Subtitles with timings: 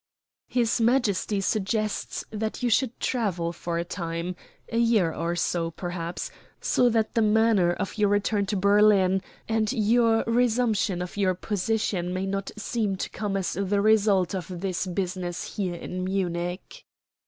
[0.47, 4.35] "His Majesty suggests that you should travel for a time
[4.69, 9.71] a year or so, perhaps so that the manner of your return to Berlin and
[9.71, 14.87] your resumption of your position may not seem to come as the result of this
[14.87, 16.83] business here in Munich."